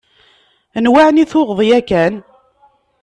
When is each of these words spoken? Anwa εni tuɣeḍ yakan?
Anwa 0.77 1.01
εni 1.09 1.25
tuɣeḍ 1.31 1.59
yakan? 1.69 2.13